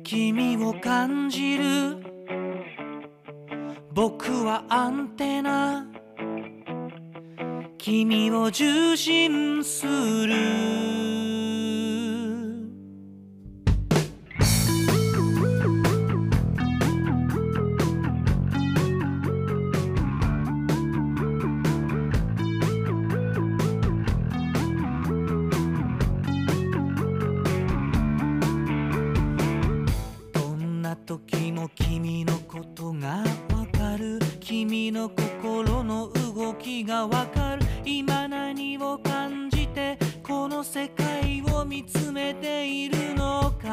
[0.02, 1.64] 君を感じる。
[3.92, 5.93] 僕はアンテナ。
[7.84, 9.84] 君を受信す
[10.26, 11.33] る。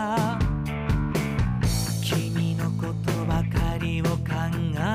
[0.01, 0.39] のか
[2.03, 4.11] 君のことばかりを考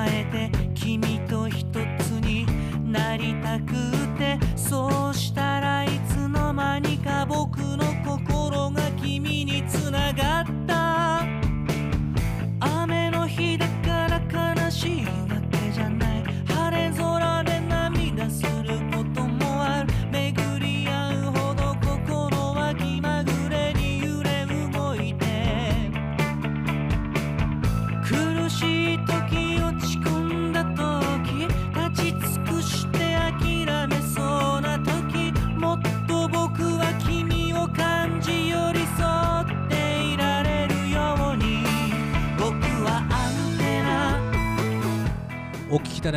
[0.09, 1.65] えて君と一
[1.99, 2.45] つに
[2.91, 3.73] なりたく
[4.17, 10.56] てそうしたらいつの間にか僕の心が君につながった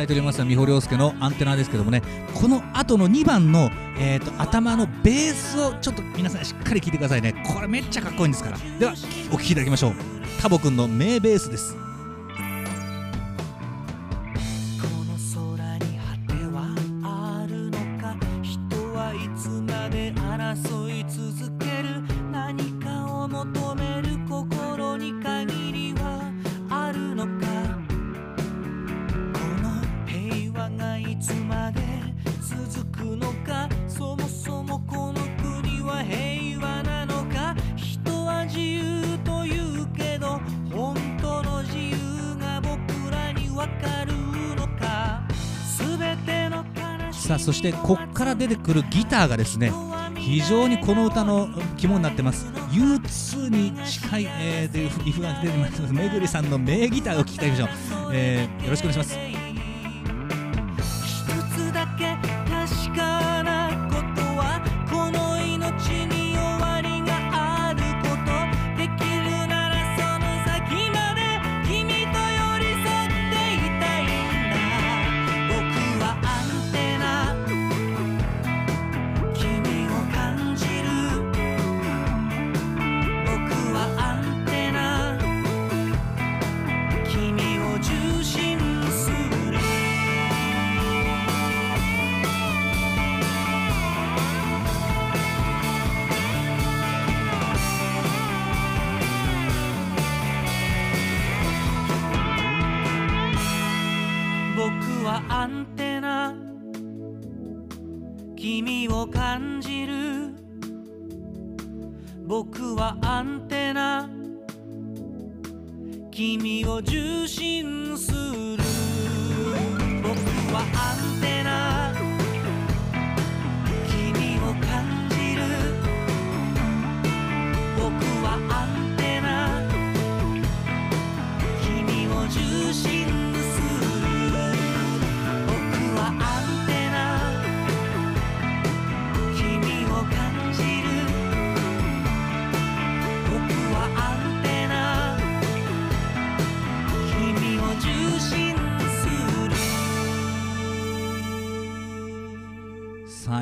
[0.01, 2.01] だいております美穂亮介のアンテナですけどもね
[2.33, 7.33] この後の2番の、えーと、頭のベースをちょっと皆さんしっかり聞いてくださいね。
[7.45, 8.57] これめっちゃかっこいいんですから。
[8.79, 8.93] では
[9.31, 9.93] お聴きいただきましょう。
[10.41, 11.75] タボくんの名ベースです。
[47.61, 49.71] してこっから出てくるギターがですね
[50.17, 51.47] 非常にこの歌の
[51.77, 52.45] 肝になってます。
[52.71, 55.93] U2 に近い、えー、リフが出てます。
[55.93, 57.69] めぐりさんの名ギターを聴きたいでしょう、
[58.13, 59.40] えー、よろしくお願いします。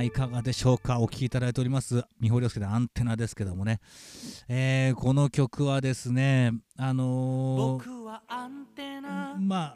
[0.10, 0.99] いかがでしょうか？
[0.99, 2.03] お聴きいただいております。
[2.20, 3.80] 三堀亮介でアンテナですけどもね、
[4.47, 9.76] えー、この曲はですねあのー、ま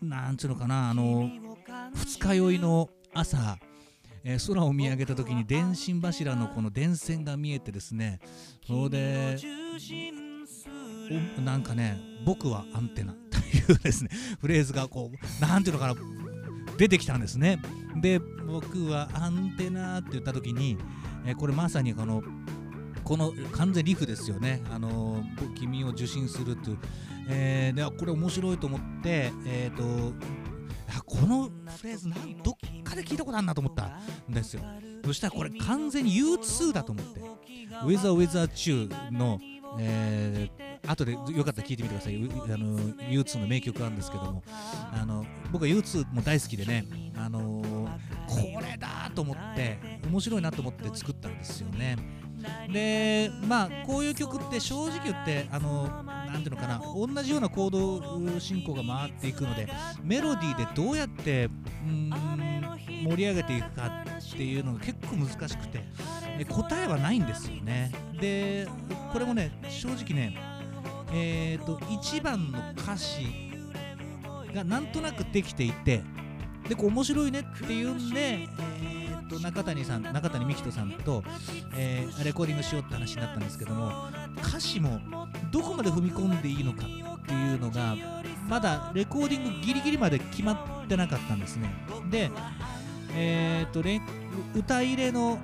[0.00, 1.30] なんちゅうのかなあのー、
[1.94, 3.58] 二日酔いの朝
[4.24, 8.18] えー、空を見上げた時に電信柱のこの電線が見えてですね
[8.66, 9.36] それで
[11.42, 13.18] なんかね僕はアンテナと
[13.72, 15.94] いうですねフレーズがこうなんていうのかな
[16.80, 17.60] 出てきたんですね。
[18.00, 20.78] で僕はアンテナって言った時に、
[21.26, 22.22] えー、これまさにこの
[23.04, 25.22] この完全リフですよね、あの
[25.58, 26.78] 君を受信するという、
[27.28, 30.14] えー、でこれ面白いと思って、えーと、
[31.04, 34.00] このフレーズなんどっかで聞いたことあるなと思った。
[34.30, 34.62] んですよ。
[35.04, 37.20] そしたらこれ完全に U2 だと思って
[37.84, 39.38] 「ウェザーウェザー中の」
[39.78, 42.16] えー、後でよかったら聞いてみてください。
[42.16, 42.18] あ
[42.56, 44.42] の U2 の名曲なんですけども。
[44.92, 46.84] あの僕は U2 も大好きでね、
[47.16, 47.88] あの、
[48.26, 51.96] これだと思って面白いなと思って作ったんですよね。
[52.72, 57.70] でまあこういう曲って正直言ってあのなんていうのかな同じようなコー
[58.32, 59.68] ド進行が回っていくので
[60.02, 61.50] メロディーでどうやって
[61.86, 62.10] うん
[63.02, 65.84] 盛り上げていくかっていうのが結構難しくて
[66.48, 67.92] 答えはないんですよね。
[68.20, 68.66] で
[69.12, 70.36] これもね正直ね
[71.12, 73.50] えっ、ー、と1番の歌詞
[74.54, 76.02] がなんとなくできていて
[76.68, 81.24] でこう面白いねっていうんで、えー、と中谷さん中谷美紀人さんと、
[81.76, 84.08] えー、レコーディングしようって話になったんですけども
[84.42, 85.00] 歌詞も
[85.50, 87.96] どこまで踏み込んでいいのかっていうのが
[88.48, 91.70] まだレコーディングギリギリまで決まってなかったんですね。
[92.10, 92.30] で、
[93.14, 93.88] えーと、と
[94.58, 95.38] 歌入れの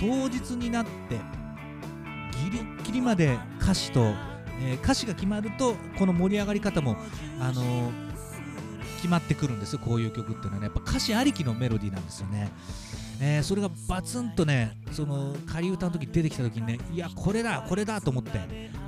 [0.00, 1.18] 当日になって
[2.52, 4.12] ギリギリまで歌詞と、
[4.60, 6.96] えー、歌詞が決まるとこの盛り上がり方も、
[7.40, 7.90] あのー、
[8.96, 9.78] 決まってくるんですよ。
[9.78, 10.64] こういう曲っていうのはね。
[10.64, 12.50] やっぱ歌詞ありきのメロディーなんですよね、
[13.20, 18.30] えー、それがバツンとねその仮歌の時出てきた時にねいやこれだこれだと思って、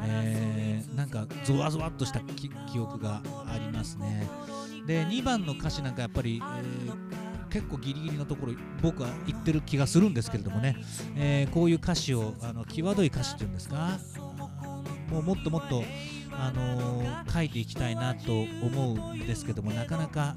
[0.03, 4.29] えー、なんかゾワゾワっとした記憶がありますね。
[4.87, 7.24] で2番の歌詞なんかやっぱり、えー
[7.55, 8.53] 結構ギリギリのところ
[8.83, 10.77] 僕は言ってる気がするんですけれどもね、
[11.17, 13.97] えー、こういう歌詞をあの際どい歌詞っていうんですか。
[15.09, 15.85] もうもっともっと
[16.33, 20.37] あのー書いていきたいなと思うんですけどもなかなか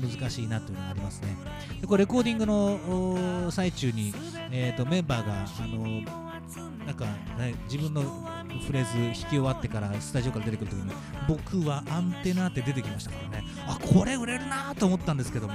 [0.00, 1.36] 難しいなというのがありますね。
[1.80, 4.12] でこれレコーディングの最中に、
[4.50, 6.27] えー、とメンバーが、あのー
[6.86, 7.04] なんか、
[7.38, 8.02] ね、自分の
[8.66, 10.92] フレーズ弾き終わってからスタジオから出てくるときに
[11.28, 13.44] 僕はアンテナって出てきましたからね。
[13.66, 15.54] あこれ売れるなと思ったんですけども。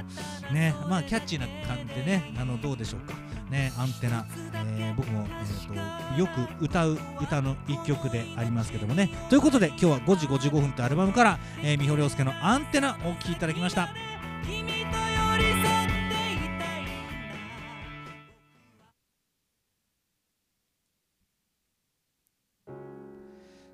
[0.52, 3.16] ねまあキャッチーな感じでねあのどうでしょうか。
[3.50, 9.10] ねアンテナ、えー僕も、えー、とよく歌う歌の一曲でありますけどもね。
[9.30, 13.90] ということで今日は5時55分というアルバムから、えー、三保亮介のアンテナをお聴きいただきました。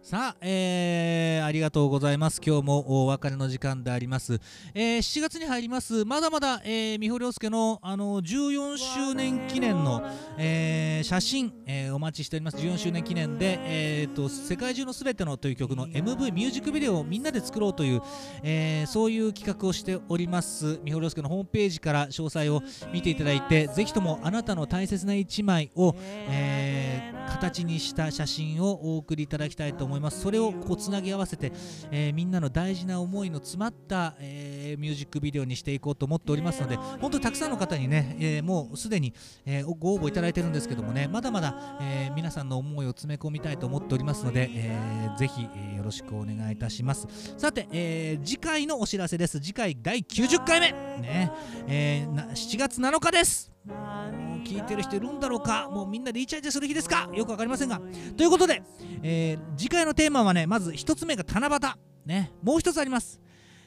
[0.09, 2.41] さあ、えーありがとうございます。
[2.43, 4.41] 今日もお別れの時間であります。
[4.73, 6.03] えー7月に入ります。
[6.03, 10.01] まだまだ、えー、三保亮介の、あの14周年記念の、
[10.35, 12.57] えー写真、えーお待ちしております。
[12.57, 18.01] 14周年記念で、えーと、世界中のすべてのという曲の MV ミュージックビデオをみんなで作ろうという、
[18.41, 20.79] えーそういう企画をしております。
[20.83, 26.88] 三保亮介のホームページから詳細を見ていただいて、ぜひともあなたの大切な一枚を、えー
[27.27, 30.21] 形にした写真をお送りいただきたいと思います。
[30.21, 31.51] それをこうつなぎ合わせて、
[31.91, 39.13] えーみんなの大事な思いの詰まった、えーミュージックビデオにしていこうと思っておりますので本当にたくさんの方にね、えーもうすでに、
[39.45, 47.07] えーご応募いただいてるんですけどもねまだまだ、えー皆さんの思いを詰め込みたいと思っておりますので、えーぜひ、えーよろしくお願いいたします。
[47.37, 49.39] さて、えー次回のお知らせです。
[49.39, 50.71] 次回第90回目。
[50.71, 51.31] ね、
[51.67, 53.58] えー7月7日です。
[53.67, 55.69] 聞いてる人いるんだろうか？
[55.69, 57.09] もうみんなでイチャイチャする日ですか？
[57.13, 57.79] よくわかりませんが。
[58.17, 58.61] ということで、
[59.03, 61.59] えー次回のテーマはねまず一つ目が七夕。
[62.05, 63.19] ねもう一つあります、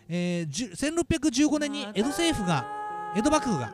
[0.08, 2.66] えー1615年に江戸政府が
[3.14, 3.72] 江戸幕府が、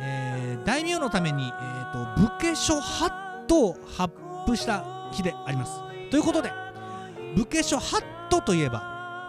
[0.00, 3.06] えー大名のために、えー、と武家書ハ
[3.42, 4.14] ットを発
[4.46, 5.80] 布した日であります。
[6.10, 6.50] ということで
[7.36, 8.78] 武家書ハットといえば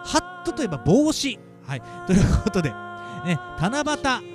[0.04, 1.38] ハットといえば帽子。
[1.66, 1.82] はい。
[2.06, 3.84] ということでね、七夕、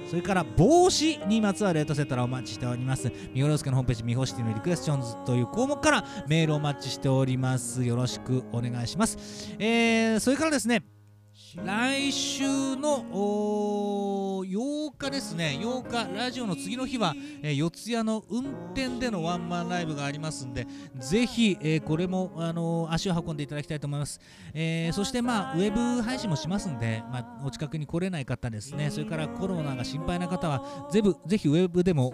[0.08, 3.12] それから帽子にまつわるレートセットラをお待ちしております。
[3.34, 7.84] みほろすけのホームページ、みほしティのリクエスチョンズという項目からメールをお待ちしております。
[7.84, 9.56] よろしくお願いします。
[9.58, 10.84] えー、それからですね、
[11.66, 12.44] 来週
[12.78, 13.04] の
[14.46, 20.66] 8日ですね、8日、ラジオの次の日は、えー四谷の運転でのワンマンライブがありますんで、
[20.98, 24.22] ぜひ、えーこれも、あのー足を運んでいただきたいと思います。
[24.54, 32.14] えーそして、まあ、ウェブ配信もしますんで、まあ、お近くに来れない方ですね、それからコロナが心配な方は、ぜぶぜひウェブでも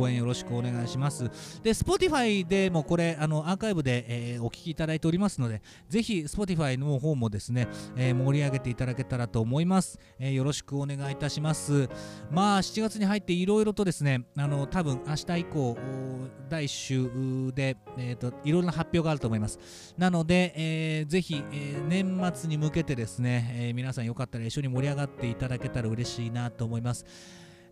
[0.00, 1.30] 応援よろしくお願いします。
[1.62, 9.98] で、Spotify でもこれ、あのアーカイブで、えお聞きいただいておりますので、ぜひ Spotify の方もですね、え盛り上げていただけたらと思います。
[10.18, 11.88] えーよろしくお願いいたします。
[12.30, 15.76] まあ、7月に入っていろいろとですね、あの多分明日以降、
[16.48, 19.58] 第1週で、えーといろいろな発表があると思います。
[19.98, 27.04] なので、えーぜひ、えー年末に向けてですね、えー皆さんよかったら一緒に盛り上がっていただけたら嬉しいなと思います。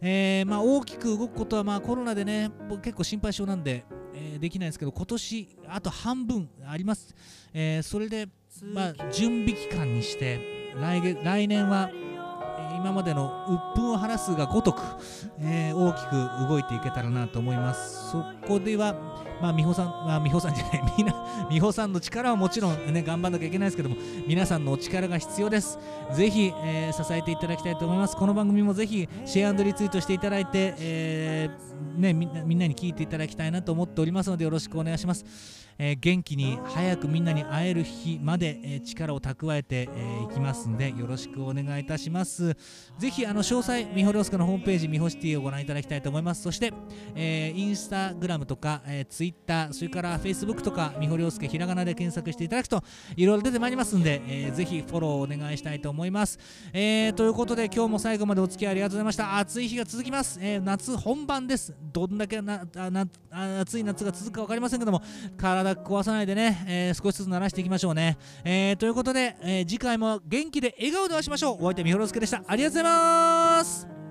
[0.01, 3.85] えーまあ、大きく動くことは、まあ、コロナでね、僕結構心配性なんで、
[4.15, 7.15] えーできないですけど、今年あと半分あります。
[7.53, 8.29] えーそれで、
[8.63, 11.91] まあ、準備期間にして、来月来年は、
[12.77, 14.83] 今までの鬱憤を晴らすがごとく、
[15.41, 18.11] え大きく動いていけたらなと思います。
[18.11, 18.95] そこでは、
[19.41, 25.79] まあ、美穂さん、まあ、美穂さんじゃない、みんな、美穂さんの力はもちろんね、頑張んなきゃいけないですけども、皆さんのお力が必要です。
[26.15, 28.17] ぜひ、えー支えていただきたいと思います。
[28.17, 35.25] この番組もぜひ、シェアリツイートしていただいて、えーね、みんなみんなに聞いていただきたいなと思っておりますので、よろしくお願いします。
[35.79, 42.55] えー元気に早くみんなに会える日まで、えー力を蓄えてい、えーいきますんでよろしくお願いいたします
[42.99, 46.73] ぜひあの詳細みほりょうすけのホームページみほシティをご覧いただきたいと思いますそして、
[47.15, 52.83] えーインスタグラムとか、えーツイッターそれからフェイスブックとかみほりょうすけひらがなで検索していただくと
[53.17, 56.39] いろいろ出てまいりますんで、えーぜひフォローお願いしたいと思います、
[56.73, 63.07] えーということで今日も最後までお付き合いありがとうございました暑い日が続きます、えー夏本番ですどんだけなあな
[63.61, 65.03] 暑い夏が続くか分かりませんけども
[65.37, 68.17] 体壊さないでね、えー少しずつ慣らしていきましょうね。
[68.45, 71.57] えーということで、えー次回も元気で笑顔でお会いしましょう。
[71.57, 72.43] お相手、みほろすけでした。
[72.47, 74.04] ありがとうございます。